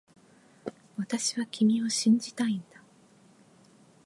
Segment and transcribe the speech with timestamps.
[0.97, 2.81] 私は君を信じたいんだ